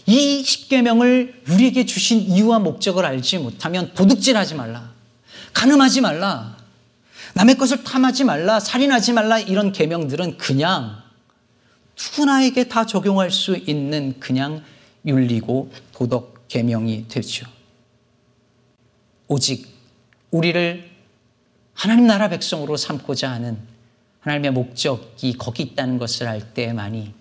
이 0.07 0.43
십계명을 0.43 1.41
우리에게 1.49 1.85
주신 1.85 2.21
이유와 2.21 2.59
목적을 2.59 3.05
알지 3.05 3.37
못하면 3.37 3.91
도둑질하지 3.93 4.55
말라. 4.55 4.89
가늠하지 5.53 6.01
말라. 6.01 6.57
남의 7.33 7.57
것을 7.57 7.83
탐하지 7.83 8.23
말라. 8.23 8.59
살인하지 8.59 9.13
말라. 9.13 9.39
이런 9.39 9.71
계명들은 9.71 10.37
그냥 10.37 11.00
누구나에게 12.09 12.67
다 12.67 12.85
적용할 12.85 13.31
수 13.31 13.55
있는 13.55 14.19
그냥 14.19 14.63
윤리고 15.05 15.71
도덕 15.93 16.47
계명이 16.47 17.07
되죠. 17.07 17.45
오직 19.27 19.67
우리를 20.31 20.89
하나님 21.73 22.07
나라 22.07 22.29
백성으로 22.29 22.77
삼고자 22.77 23.31
하는 23.31 23.57
하나님의 24.19 24.51
목적이 24.51 25.33
거기 25.37 25.63
있다는 25.63 25.97
것을 25.97 26.27
알 26.27 26.53
때만이 26.53 27.13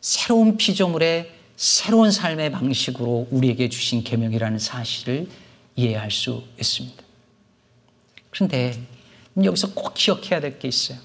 새로운 0.00 0.56
피조물의 0.56 1.32
새로운 1.56 2.10
삶의 2.10 2.52
방식으로 2.52 3.28
우리에게 3.30 3.68
주신 3.68 4.02
계명이라는 4.02 4.58
사실을 4.58 5.28
이해할 5.76 6.10
수 6.10 6.42
있습니다. 6.58 7.02
그런데 8.30 8.80
여기서 9.42 9.74
꼭 9.74 9.94
기억해야 9.94 10.40
될 10.40 10.58
게 10.58 10.68
있어요. 10.68 10.98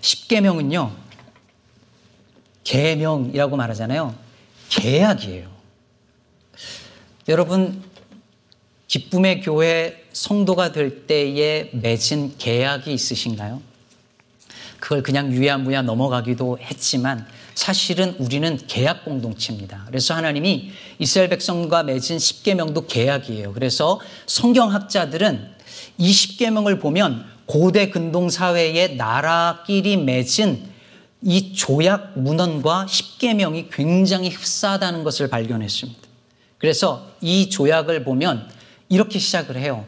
십계명은요. 0.00 1.09
계명이라고 2.70 3.56
말하잖아요. 3.56 4.14
계약이에요. 4.68 5.48
여러분, 7.28 7.82
기쁨의 8.86 9.40
교회 9.40 10.04
성도가 10.12 10.70
될 10.70 11.08
때에 11.08 11.70
맺은 11.72 12.38
계약이 12.38 12.92
있으신가요? 12.92 13.60
그걸 14.78 15.02
그냥 15.02 15.32
유야무야 15.32 15.82
넘어가기도 15.82 16.58
했지만 16.60 17.26
사실은 17.54 18.14
우리는 18.18 18.56
계약 18.68 19.04
공동체입니다. 19.04 19.84
그래서 19.88 20.14
하나님이 20.14 20.70
이스라엘 21.00 21.28
백성과 21.28 21.82
맺은 21.82 22.16
10계명도 22.18 22.86
계약이에요. 22.88 23.52
그래서 23.52 24.00
성경학자들은 24.26 25.50
이 25.98 26.12
10계명을 26.12 26.80
보면 26.80 27.26
고대 27.46 27.90
근동 27.90 28.30
사회의 28.30 28.94
나라끼리 28.94 29.96
맺은 29.96 30.69
이 31.22 31.52
조약 31.52 32.18
문헌과 32.18 32.86
십계명이 32.86 33.68
굉장히 33.70 34.30
흡사하다는 34.30 35.04
것을 35.04 35.28
발견했습니다. 35.28 36.00
그래서 36.58 37.10
이 37.20 37.48
조약을 37.50 38.04
보면 38.04 38.48
이렇게 38.88 39.18
시작을 39.18 39.56
해요. 39.56 39.86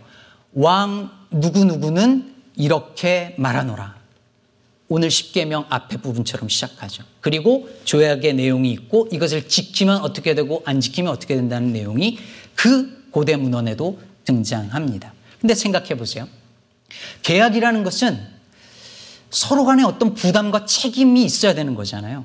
왕 0.53 1.11
누구누구는 1.31 2.35
이렇게 2.57 3.35
말하노라. 3.39 4.03
오늘 4.89 5.11
십계명 5.11 5.65
앞에 5.71 5.97
부분처럼 5.99 6.51
시작하죠. 6.51 7.03
그리고 7.21 7.69
조약의 7.85 8.35
내용이 8.35 8.71
있고 8.73 9.09
이것을 9.11 9.49
지키면 9.49 10.03
어떻게 10.03 10.35
되고 10.35 10.63
안 10.67 10.81
지키면 10.81 11.11
어떻게 11.11 11.35
된다는 11.35 11.73
내용이 11.73 12.19
그 12.55 13.09
고대 13.11 13.37
문헌에도 13.37 13.99
등장합니다. 14.25 15.15
근데 15.41 15.55
생각해 15.55 15.97
보세요. 15.97 16.29
계약이라는 17.23 17.85
것은 17.85 18.21
서로 19.33 19.65
간에 19.65 19.83
어떤 19.83 20.15
부담과 20.15 20.67
책임이 20.67 21.25
있어야 21.25 21.55
되는 21.55 21.75
거잖아요. 21.75 22.25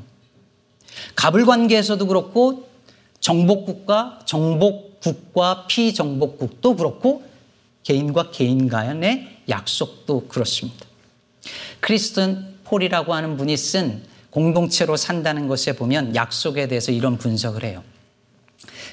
갑을 1.16 1.46
관계에서도 1.46 2.06
그렇고 2.06 2.70
정복국가, 3.22 4.20
정복국과 4.26 5.68
피정복국도 5.68 6.76
그렇고 6.76 7.24
개인과 7.84 8.32
개인 8.32 8.68
간의 8.68 9.40
약속도 9.48 10.28
그렇습니다. 10.28 10.86
크리스턴 11.80 12.58
폴이라고 12.66 13.14
하는 13.14 13.38
분이 13.38 13.56
쓴 13.56 14.04
공동체로 14.30 14.98
산다는 14.98 15.48
것에 15.48 15.78
보면 15.78 16.14
약속에 16.14 16.68
대해서 16.68 16.92
이런 16.92 17.18
분석을 17.18 17.64
해요. 17.64 17.84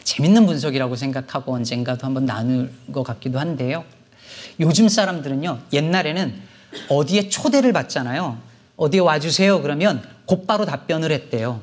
재밌는 0.05 0.47
분석이라고 0.47 0.95
생각하고 0.95 1.53
언젠가도 1.53 2.07
한번 2.07 2.27
나눌 2.27 2.73
것 2.93 3.03
같기도 3.03 3.41
한데요. 3.41 3.85
요즘 4.61 4.89
사람들은요, 4.89 5.63
옛날에는 5.73 6.54
어디에 6.89 7.29
초대를 7.29 7.73
받잖아요. 7.73 8.39
어디에 8.77 9.01
와주세요. 9.01 9.63
그러면 9.63 10.03
곧바로 10.27 10.65
답변을 10.65 11.13
했대요. 11.13 11.61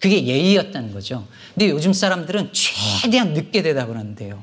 그게 0.00 0.26
예의였다는 0.26 0.92
거죠. 0.92 1.26
근데 1.54 1.70
요즘 1.70 1.92
사람들은 1.92 2.50
최대한 2.52 3.34
늦게 3.34 3.62
대답을 3.62 3.96
한대요. 3.96 4.42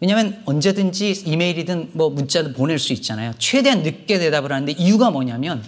왜냐하면 0.00 0.42
언제든지 0.44 1.22
이메일이든 1.26 1.90
뭐 1.94 2.10
문자도 2.10 2.52
보낼 2.52 2.78
수 2.78 2.92
있잖아요. 2.92 3.32
최대한 3.38 3.82
늦게 3.82 4.18
대답을 4.18 4.52
하는데 4.52 4.72
이유가 4.72 5.10
뭐냐면 5.10 5.64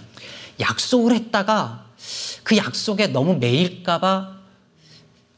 약속을 0.59 1.13
했다가 1.13 1.85
그 2.43 2.55
약속에 2.57 3.07
너무 3.07 3.35
매일까봐 3.37 4.37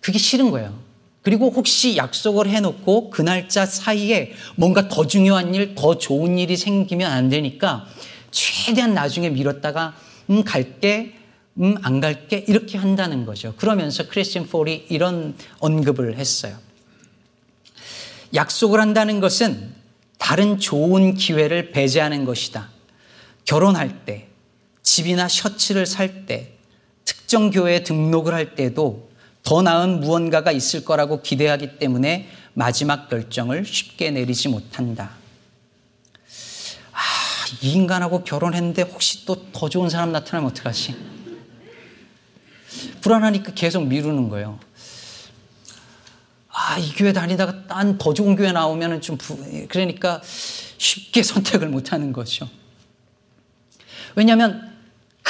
그게 0.01 0.17
싫은 0.17 0.51
거예요. 0.51 0.77
그리고 1.21 1.49
혹시 1.49 1.97
약속을 1.97 2.49
해놓고 2.49 3.11
그 3.11 3.21
날짜 3.21 3.65
사이에 3.65 4.33
뭔가 4.55 4.87
더 4.87 5.05
중요한 5.05 5.53
일, 5.53 5.75
더 5.75 5.97
좋은 5.97 6.37
일이 6.37 6.57
생기면 6.57 7.11
안 7.11 7.29
되니까 7.29 7.87
최대한 8.31 8.93
나중에 8.93 9.29
미뤘다가 9.29 9.95
음 10.29 10.43
갈게, 10.43 11.13
음 11.59 11.75
안 11.83 11.99
갈게 11.99 12.45
이렇게 12.47 12.77
한다는 12.77 13.25
거죠. 13.25 13.53
그러면서 13.57 14.07
크리스틴 14.07 14.47
폴이 14.47 14.87
이런 14.89 15.35
언급을 15.59 16.17
했어요. 16.17 16.57
약속을 18.33 18.79
한다는 18.79 19.19
것은 19.19 19.73
다른 20.17 20.57
좋은 20.59 21.15
기회를 21.15 21.71
배제하는 21.71 22.25
것이다. 22.25 22.69
결혼할 23.43 24.05
때, 24.05 24.27
집이나 24.81 25.27
셔츠를 25.27 25.85
살 25.85 26.25
때, 26.25 26.53
특정 27.03 27.51
교회에 27.51 27.83
등록을 27.83 28.33
할 28.33 28.55
때도 28.55 29.10
더 29.43 29.61
나은 29.61 29.99
무언가가 29.99 30.51
있을 30.51 30.85
거라고 30.85 31.21
기대하기 31.21 31.79
때문에 31.79 32.29
마지막 32.53 33.09
결정을 33.09 33.65
쉽게 33.65 34.11
내리지 34.11 34.49
못한다. 34.49 35.11
아, 36.91 36.99
이 37.61 37.71
인간하고 37.71 38.23
결혼했는데 38.23 38.83
혹시 38.83 39.25
또 39.25 39.51
더 39.61 39.69
좋은 39.69 39.89
사람 39.89 40.11
나타나면 40.11 40.49
어떡하지? 40.51 40.95
불안하니까 43.01 43.53
계속 43.53 43.85
미루는 43.85 44.29
거예요. 44.29 44.59
아, 46.49 46.77
이 46.79 46.91
교회 46.93 47.13
다니다가 47.13 47.67
딴 47.67 47.97
더 47.97 48.13
좋은 48.13 48.35
교회 48.35 48.51
나오면 48.51 49.01
좀, 49.01 49.17
부... 49.17 49.37
그러니까 49.67 50.21
쉽게 50.77 51.21
선택을 51.23 51.69
못 51.69 51.93
하는 51.93 52.11
거죠. 52.11 52.49
왜냐하면 54.15 54.70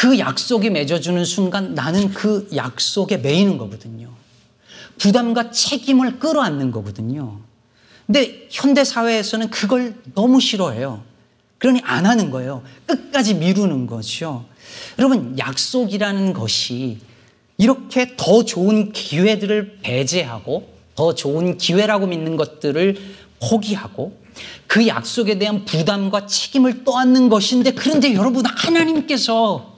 그 0.01 0.17
약속이 0.17 0.71
맺어주는 0.71 1.23
순간 1.25 1.75
나는 1.75 2.09
그 2.09 2.49
약속에 2.55 3.17
매이는 3.17 3.59
거거든요. 3.59 4.09
부담과 4.97 5.51
책임을 5.51 6.17
끌어안는 6.17 6.71
거거든요. 6.71 7.39
근데 8.07 8.47
현대 8.49 8.83
사회에서는 8.83 9.51
그걸 9.51 9.93
너무 10.15 10.41
싫어해요. 10.41 11.03
그러니 11.59 11.81
안 11.83 12.07
하는 12.07 12.31
거예요. 12.31 12.63
끝까지 12.87 13.35
미루는 13.35 13.85
거죠. 13.85 14.45
여러분, 14.97 15.37
약속이라는 15.37 16.33
것이 16.33 16.97
이렇게 17.59 18.15
더 18.17 18.43
좋은 18.43 18.93
기회들을 18.93 19.81
배제하고 19.83 20.67
더 20.95 21.13
좋은 21.13 21.59
기회라고 21.59 22.07
믿는 22.07 22.37
것들을 22.37 22.97
포기하고 23.39 24.17
그 24.65 24.87
약속에 24.87 25.37
대한 25.37 25.63
부담과 25.63 26.25
책임을 26.25 26.85
떠안는 26.85 27.29
것인데 27.29 27.73
그런데 27.73 28.15
여러분 28.15 28.43
하나님께서 28.47 29.70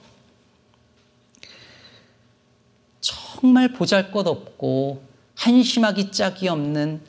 정말 3.44 3.74
보잘 3.74 4.10
것 4.10 4.26
없고 4.26 5.06
한심하기 5.34 6.12
짝이 6.12 6.48
없는 6.48 7.02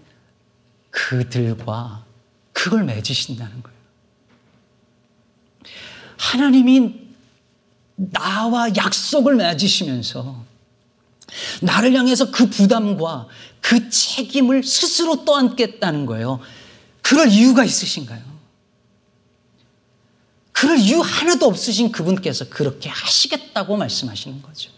그들과 0.90 2.04
그걸 2.52 2.84
맺으신다는 2.84 3.64
거예요. 3.64 3.78
하나님이 6.18 6.94
나와 7.96 8.68
약속을 8.76 9.36
맺으시면서 9.38 10.44
나를 11.62 11.94
향해서 11.94 12.32
그 12.32 12.50
부담과 12.50 13.30
그 13.62 13.90
책임을 13.90 14.62
스스로 14.62 15.24
떠안겠다는 15.24 16.06
거예요. 16.06 16.42
그럴 17.02 17.30
이유가 17.30 17.64
있으신가요? 17.64 18.22
그럴 20.52 20.80
이유 20.80 21.00
하나도 21.00 21.46
없으신 21.46 21.94
그분께서 21.94 22.50
그렇게 22.50 22.90
하시겠다고 22.90 23.78
말씀하시는 23.78 24.42
거죠. 24.42 24.75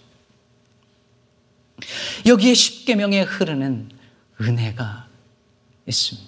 여기에 2.25 2.53
십계명에 2.53 3.21
흐르는 3.21 3.89
은혜가 4.41 5.07
있습니다. 5.85 6.27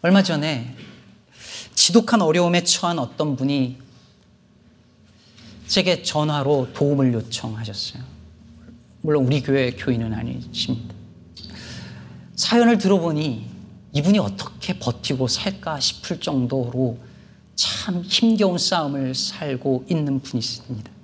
얼마 0.00 0.22
전에 0.22 0.76
지독한 1.74 2.22
어려움에 2.22 2.64
처한 2.64 2.98
어떤 2.98 3.36
분이 3.36 3.78
제게 5.66 6.02
전화로 6.02 6.72
도움을 6.72 7.12
요청하셨어요. 7.12 8.02
물론 9.02 9.26
우리 9.26 9.42
교회 9.42 9.70
교인은 9.72 10.12
아니십니다. 10.12 10.94
사연을 12.36 12.78
들어보니 12.78 13.48
이분이 13.92 14.18
어떻게 14.18 14.78
버티고 14.78 15.28
살까 15.28 15.80
싶을 15.80 16.20
정도로 16.20 16.98
참 17.56 18.02
힘겨운 18.02 18.58
싸움을 18.58 19.14
살고 19.14 19.86
있는 19.90 20.20
분이십니다. 20.20 20.97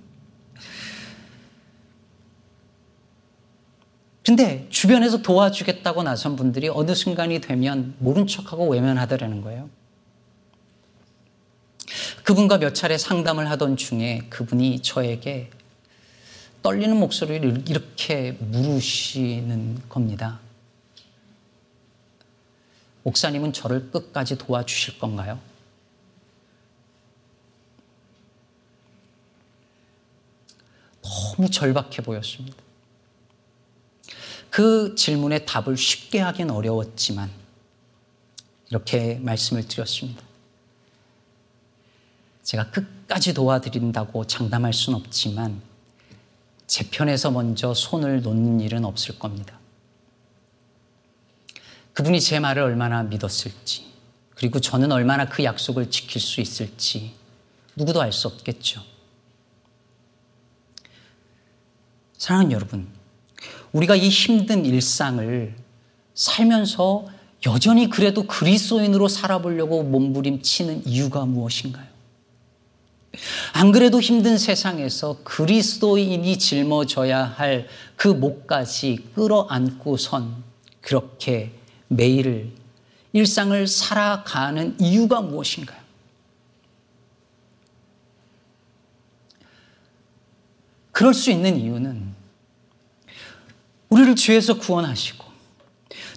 근데 4.24 4.66
주변에서 4.70 5.20
도와주겠다고 5.20 6.02
나선 6.02 6.34
분들이 6.34 6.68
어느 6.68 6.94
순간이 6.94 7.40
되면 7.40 7.94
모른 7.98 8.26
척하고 8.26 8.68
외면하더라는 8.68 9.42
거예요. 9.42 9.68
그분과 12.24 12.58
몇 12.58 12.74
차례 12.74 12.96
상담을 12.96 13.50
하던 13.50 13.76
중에 13.76 14.22
그분이 14.30 14.80
저에게 14.80 15.50
떨리는 16.62 16.96
목소리를 16.96 17.68
이렇게 17.68 18.32
물으시는 18.40 19.82
겁니다. 19.90 20.40
목사님은 23.02 23.52
저를 23.52 23.90
끝까지 23.90 24.38
도와주실 24.38 24.98
건가요? 24.98 25.38
너무 31.02 31.50
절박해 31.50 31.96
보였습니다. 32.02 32.63
그 34.54 34.94
질문에 34.94 35.46
답을 35.46 35.76
쉽게 35.76 36.20
하긴 36.20 36.48
어려웠지만 36.48 37.28
이렇게 38.70 39.16
말씀을 39.16 39.66
드렸습니다. 39.66 40.22
제가 42.44 42.70
끝까지 42.70 43.34
도와드린다고 43.34 44.28
장담할 44.28 44.72
수는 44.72 45.00
없지만 45.00 45.60
제 46.68 46.88
편에서 46.88 47.32
먼저 47.32 47.74
손을 47.74 48.22
놓는 48.22 48.60
일은 48.60 48.84
없을 48.84 49.18
겁니다. 49.18 49.58
그분이 51.94 52.20
제 52.20 52.38
말을 52.38 52.62
얼마나 52.62 53.02
믿었을지, 53.02 53.90
그리고 54.36 54.60
저는 54.60 54.92
얼마나 54.92 55.28
그 55.28 55.42
약속을 55.42 55.90
지킬 55.90 56.20
수 56.20 56.40
있을지 56.40 57.12
누구도 57.74 58.00
알 58.00 58.12
수 58.12 58.28
없겠죠. 58.28 58.84
사랑하는 62.18 62.52
여러분, 62.52 63.03
우리가 63.74 63.94
이 63.94 64.08
힘든 64.08 64.64
일상을 64.64 65.54
살면서 66.14 67.06
여전히 67.46 67.90
그래도 67.90 68.22
그리스도인으로 68.26 69.08
살아보려고 69.08 69.82
몸부림치는 69.82 70.86
이유가 70.86 71.26
무엇인가요? 71.26 71.92
안 73.52 73.70
그래도 73.70 74.00
힘든 74.00 74.38
세상에서 74.38 75.18
그리스도인이 75.22 76.38
짊어져야 76.38 77.22
할 77.22 77.68
그 77.96 78.08
목까지 78.08 79.10
끌어안고선 79.14 80.44
그렇게 80.80 81.52
매일 81.88 82.52
일상을 83.12 83.66
살아가는 83.66 84.76
이유가 84.80 85.20
무엇인가요? 85.20 85.80
그럴 90.92 91.14
수 91.14 91.30
있는 91.30 91.58
이유는 91.58 92.13
우리를 93.94 94.16
죄에서 94.16 94.54
구원하시고 94.58 95.24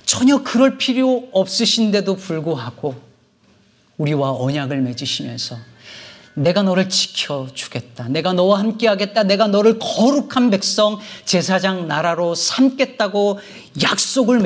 전혀 0.04 0.42
그럴 0.42 0.80
필요 0.80 1.30
없으신데도 1.32 2.16
불구하고 2.16 2.96
우리와 3.98 4.32
언약을 4.32 4.82
맺으시면서 4.82 5.58
내가 6.34 6.62
너를 6.64 6.88
지켜주겠다. 6.90 8.10
내가 8.10 8.34
너와 8.34 8.60
함께하겠다. 8.60 9.24
내가 9.24 9.48
너를 9.48 9.80
거룩한 9.80 10.52
백성, 10.52 11.00
제사장 11.26 11.88
나라로 11.88 12.36
삼겠다고 12.36 13.40
약속을 13.82 14.40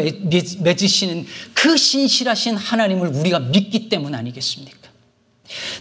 맺으시는 0.60 1.26
그 1.54 1.76
신실하신 1.76 2.56
하나님을 2.56 3.10
우리가 3.10 3.40
믿기 3.40 3.88
때문 3.90 4.16
아니겠습니까? 4.16 4.78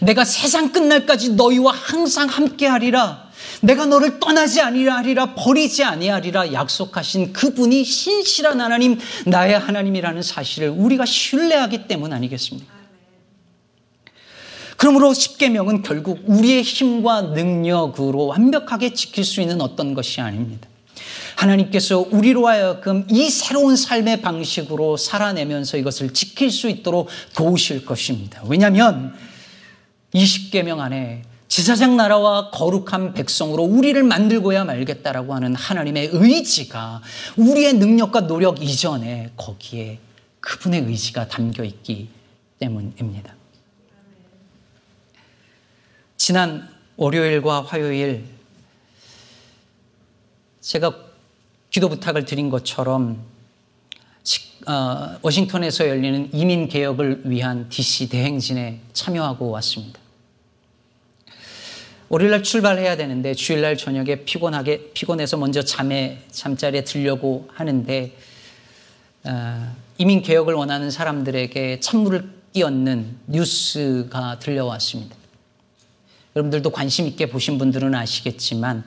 내가 0.01 0.25
세상 0.25 0.73
끝날까지 0.73 1.35
너희와 1.35 1.73
항상 1.73 2.29
함께하리라. 2.29 3.30
내가 3.61 3.87
너를 3.87 4.19
떠나지 4.21 4.61
아니하리라 4.61 5.35
버리지 5.35 5.85
아니하리라 5.85 6.53
약속하신 6.53 7.33
그분이 7.33 7.85
신실한 7.85 8.61
하나님 8.61 8.99
나의 9.27 9.59
하나님이라는 9.59 10.23
사실을 10.23 10.71
우리가 10.71 11.05
신뢰하기 11.05 11.87
때문 11.87 12.13
아니겠습니까? 12.13 12.81
그러므로 14.77 15.13
십계명은 15.13 15.83
결국 15.83 16.23
우리의 16.25 16.63
힘과 16.63 17.21
능력으로 17.21 18.27
완벽하게 18.27 18.95
지킬 18.95 19.25
수 19.25 19.43
있는 19.43 19.61
어떤 19.61 19.93
것이 19.93 20.23
아닙니다. 20.23 20.67
하나님께서 21.37 22.07
우리로 22.11 22.49
하여금 22.49 23.07
이 23.11 23.29
새로운 23.29 23.77
삶의 23.77 24.23
방식으로 24.23 24.97
살아내면서 24.97 25.77
이것을 25.77 26.15
지킬 26.15 26.51
수 26.51 26.69
있도록 26.69 27.09
도우실 27.35 27.85
것입니다. 27.85 28.43
왜냐하면 28.47 29.15
이 30.15 30.25
십계명 30.25 30.81
안에 30.81 31.23
제사장 31.51 31.97
나라와 31.97 32.49
거룩한 32.51 33.13
백성으로 33.13 33.65
우리를 33.65 34.01
만들고야 34.05 34.65
말겠다라고 34.65 35.35
하는 35.35 35.57
하나님의 35.57 36.11
의지가 36.13 37.03
우리의 37.37 37.73
능력과 37.75 38.29
노력 38.29 38.63
이전에 38.63 39.33
거기에 39.37 39.99
그분의 40.39 40.83
의지가 40.83 41.27
담겨 41.27 41.65
있기 41.65 42.09
때문입니다. 42.61 43.35
지난 46.17 46.69
월요일과 46.97 47.63
화요일 47.63 48.27
제가 50.61 50.95
기도 51.71 51.89
부탁을 51.89 52.27
드린 52.27 52.49
것처럼 52.49 53.25
어, 54.69 55.19
워싱턴에서 55.23 55.89
열리는 55.89 56.33
이민 56.33 56.69
개혁을 56.69 57.23
위한 57.25 57.69
DC 57.71 58.09
대행진에 58.09 58.83
참여하고 58.93 59.51
왔습니다. 59.51 59.99
월요일날 62.13 62.43
출발해야 62.43 62.97
되는데 62.97 63.35
주일날 63.35 63.77
저녁에 63.77 64.25
피곤하게 64.25 64.91
피곤해서 64.95 65.37
먼저 65.37 65.63
잠에 65.63 66.19
잠자리에 66.33 66.83
들려고 66.83 67.49
하는데 67.55 68.13
어, 69.23 69.77
이민 69.97 70.21
개혁을 70.21 70.55
원하는 70.55 70.91
사람들에게 70.91 71.79
찬물을 71.79 72.29
끼얹는 72.53 73.17
뉴스가 73.29 74.41
들려왔습니다. 74.41 75.15
여러분들도 76.35 76.71
관심 76.71 77.07
있게 77.07 77.27
보신 77.27 77.59
분들은 77.59 77.95
아시겠지만 77.95 78.83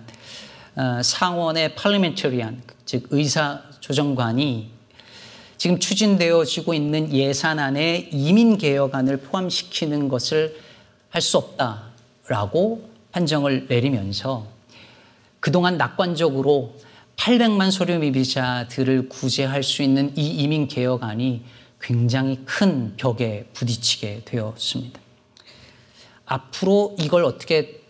어, 0.75 0.99
상원의 1.01 1.75
팔리멘터리안 1.75 2.61
즉 2.83 3.07
의사 3.11 3.61
조정관이 3.79 4.69
지금 5.57 5.79
추진되어지고 5.79 6.73
있는 6.73 7.13
예산안에 7.13 8.09
이민 8.11 8.57
개혁안을 8.57 9.21
포함시키는 9.21 10.09
것을 10.09 10.59
할 11.09 11.21
수 11.21 11.37
없다라고 11.37 12.92
판정을 13.13 13.67
내리면서 13.69 14.47
그동안 15.39 15.77
낙관적으로 15.77 16.75
800만 17.15 17.71
소류 17.71 17.99
미비자들을 17.99 19.07
구제할 19.09 19.63
수 19.63 19.83
있는 19.83 20.15
이 20.17 20.27
이민 20.27 20.67
개혁안이 20.67 21.45
굉장히 21.79 22.43
큰 22.45 22.95
벽에 22.97 23.47
부딪히게 23.53 24.23
되었습니다. 24.25 24.99
앞으로 26.25 26.95
이걸 26.99 27.23
어떻게 27.25 27.81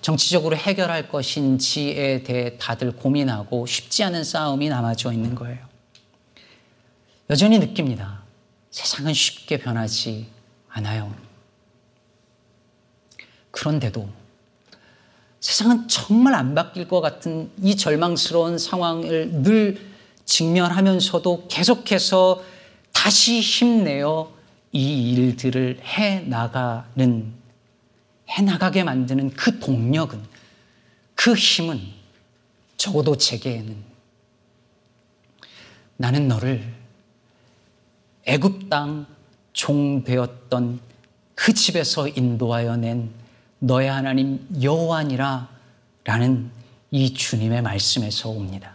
정치적으로 0.00 0.56
해결할 0.56 1.08
것인지에 1.08 2.22
대해 2.22 2.56
다들 2.58 2.92
고민하고 2.92 3.66
쉽지 3.66 4.04
않은 4.04 4.24
싸움이 4.24 4.68
남아져 4.68 5.12
있는 5.12 5.34
거예요. 5.34 5.58
여전히 7.30 7.58
느낍니다. 7.58 8.22
세상은 8.70 9.12
쉽게 9.12 9.58
변하지 9.58 10.26
않아요. 10.68 11.14
그런데도 13.50 14.21
세상은 15.42 15.88
정말 15.88 16.34
안 16.34 16.54
바뀔 16.54 16.86
것 16.86 17.00
같은 17.00 17.50
이 17.60 17.76
절망스러운 17.76 18.58
상황을 18.58 19.42
늘 19.42 19.76
직면하면서도 20.24 21.48
계속해서 21.48 22.44
다시 22.92 23.40
힘내어 23.40 24.32
이 24.70 25.12
일들을 25.12 25.80
해 25.82 26.20
나가는 26.20 27.32
해 28.30 28.42
나가게 28.42 28.84
만드는 28.84 29.30
그 29.30 29.58
동력은, 29.58 30.22
그 31.16 31.34
힘은 31.34 31.80
적어도 32.76 33.16
제게는 33.16 33.76
나는 35.96 36.28
너를 36.28 36.72
애굽 38.26 38.70
땅 38.70 39.06
종 39.52 40.04
되었던 40.04 40.80
그 41.34 41.52
집에서 41.52 42.06
인도하여 42.06 42.76
낸 42.76 43.21
너의 43.64 43.88
하나님 43.88 44.44
여호와니라 44.60 45.48
라는 46.02 46.50
이 46.90 47.14
주님의 47.14 47.62
말씀에서 47.62 48.28
옵니다. 48.28 48.74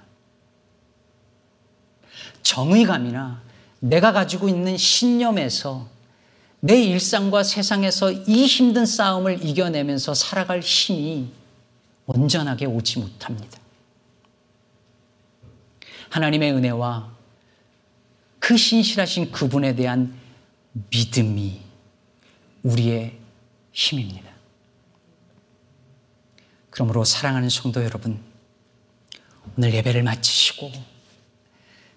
정의감이나 2.42 3.42
내가 3.82 4.14
가지고 4.14 4.48
있는 4.48 4.78
신념에서 4.78 5.90
내 6.62 6.82
일상과 6.82 7.44
세상에서 7.44 8.12
이 8.12 8.46
힘든 8.46 8.86
싸움을 8.86 9.46
이겨내면서 9.46 10.14
살아갈 10.14 10.62
힘이 10.62 11.32
온전하게 12.06 12.66
오지 12.66 13.00
못합니다. 13.00 13.60
하나님의 16.10 16.54
은혜와 16.54 17.12
그 18.40 18.56
신실하신 18.56 19.34
그분에 19.34 19.76
대한 19.76 20.18
믿음이 20.72 21.60
우리의 22.64 23.18
힘입니다. 23.74 24.27
그러므로 26.78 27.04
사랑하는 27.04 27.50
성도 27.50 27.84
여러분, 27.84 28.24
오늘 29.58 29.74
예배를 29.74 30.04
마치시고 30.04 30.72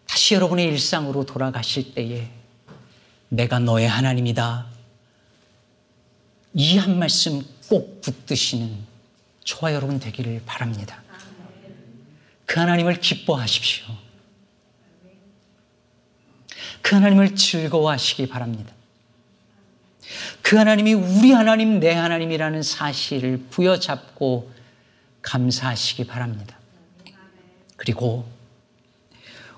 다시 0.07 0.33
여러분의 0.33 0.65
일상으로 0.69 1.27
돌아가실 1.27 1.93
때에 1.93 2.31
내가 3.29 3.59
너의 3.59 3.87
하나님이다. 3.87 4.69
이 6.55 6.79
한 6.79 6.99
말씀 6.99 7.43
꼭 7.69 8.01
붙드시는 8.01 8.75
저와 9.45 9.75
여러분 9.75 10.01
되기를 10.01 10.45
바랍니다. 10.47 11.03
그 12.47 12.59
하나님을 12.59 13.01
기뻐하십시오. 13.01 13.85
그 16.81 16.95
하나님을 16.95 17.37
즐거워하시기 17.37 18.29
바랍니다. 18.29 18.73
그 20.41 20.57
하나님이 20.57 20.95
우리 20.95 21.33
하나님, 21.33 21.81
내 21.81 21.93
하나님이라는 21.93 22.63
사실을 22.63 23.45
부여잡고 23.51 24.59
감사하시기 25.23 26.07
바랍니다. 26.07 26.59
그리고 27.77 28.27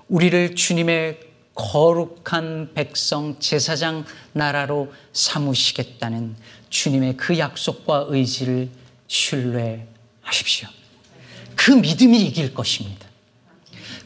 우리를 0.07 0.55
주님의 0.55 1.19
거룩한 1.55 2.73
백성 2.73 3.39
제사장 3.39 4.05
나라로 4.33 4.91
삼으시겠다는 5.13 6.35
주님의 6.69 7.17
그 7.17 7.37
약속과 7.37 8.05
의지를 8.09 8.69
신뢰하십시오. 9.07 10.67
그 11.55 11.71
믿음이 11.71 12.19
이길 12.21 12.53
것입니다. 12.53 13.07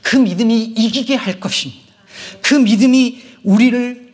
그 0.02 0.18
믿음이 0.18 0.64
이기게 0.64 1.16
할 1.16 1.40
것입니다. 1.40 1.86
그 2.42 2.56
믿음이 2.56 3.24
우리를 3.44 4.07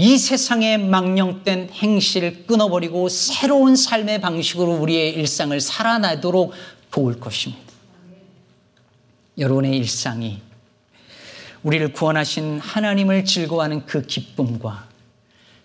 이 0.00 0.16
세상의 0.16 0.78
망령된 0.78 1.70
행실을 1.72 2.46
끊어버리고 2.46 3.08
새로운 3.08 3.74
삶의 3.74 4.20
방식으로 4.20 4.74
우리의 4.74 5.14
일상을 5.14 5.60
살아나도록 5.60 6.52
도울 6.92 7.18
것입니다. 7.18 7.64
여러분의 9.36 9.76
일상이 9.76 10.40
우리를 11.64 11.92
구원하신 11.92 12.60
하나님을 12.60 13.24
즐거워하는 13.24 13.86
그 13.86 14.02
기쁨과 14.02 14.86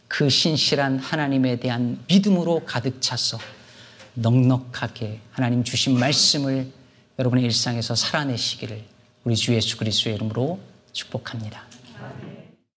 그 0.07 0.31
신실한 0.31 0.97
하나님에 0.97 1.57
대한 1.57 2.03
믿음으로 2.07 2.63
가득 2.65 3.03
차서 3.03 3.37
넉넉하게 4.15 5.19
하나님 5.29 5.63
주신 5.63 5.99
말씀을 5.99 6.71
여러분의 7.19 7.45
일상에서 7.45 7.93
살아내시기를 7.93 8.83
우리 9.25 9.35
주 9.35 9.53
예수 9.53 9.77
그리스도의 9.77 10.15
이름으로 10.15 10.59
축복합니다. 10.91 11.72